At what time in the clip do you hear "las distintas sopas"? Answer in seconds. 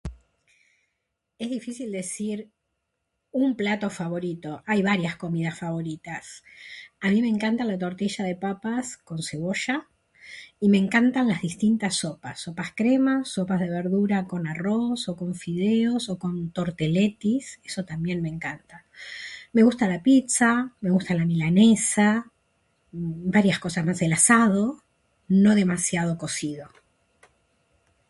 11.27-12.39